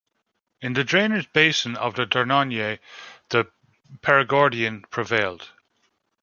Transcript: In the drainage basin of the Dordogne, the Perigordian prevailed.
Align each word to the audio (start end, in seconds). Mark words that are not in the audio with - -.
In 0.61 0.73
the 0.73 0.83
drainage 0.83 1.31
basin 1.31 1.75
of 1.75 1.93
the 1.93 2.07
Dordogne, 2.07 2.49
the 3.29 3.51
Perigordian 4.01 4.81
prevailed. 4.89 5.51